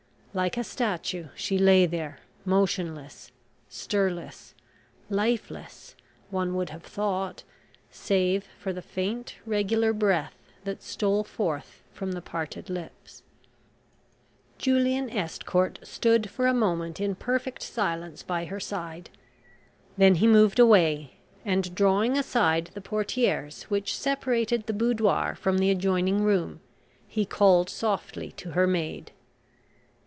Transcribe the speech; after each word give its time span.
Like 0.33 0.55
a 0.55 0.63
statue, 0.63 1.27
she 1.35 1.57
lay 1.57 1.85
there, 1.85 2.19
motionless, 2.45 3.33
stirless; 3.67 4.53
lifeless, 5.09 5.93
one 6.29 6.55
would 6.55 6.69
have 6.69 6.83
thought, 6.83 7.43
save 7.89 8.45
for 8.57 8.71
the 8.71 8.81
faint 8.81 9.35
regular 9.45 9.91
breath 9.91 10.35
that 10.63 10.81
stole 10.81 11.25
forth 11.25 11.83
from 11.91 12.13
the 12.13 12.21
parted 12.21 12.69
lips. 12.69 13.23
Julian 14.57 15.09
Estcourt 15.09 15.79
stood 15.85 16.29
for 16.29 16.47
a 16.47 16.53
moment 16.53 17.01
in 17.01 17.13
perfect 17.13 17.61
silence 17.61 18.23
by 18.23 18.45
her 18.45 18.61
side. 18.61 19.09
Then 19.97 20.15
he 20.15 20.27
moved 20.27 20.59
away, 20.59 21.15
and, 21.43 21.75
drawing 21.75 22.17
aside 22.17 22.71
the 22.73 22.79
portieres 22.79 23.63
which 23.63 23.93
separated 23.97 24.65
the 24.65 24.73
boudoir 24.73 25.35
from 25.35 25.57
the 25.57 25.69
adjoining 25.69 26.23
room, 26.23 26.61
he 27.05 27.25
called 27.25 27.69
softly 27.69 28.31
to 28.37 28.51
her 28.51 28.65
maid. 28.65 29.11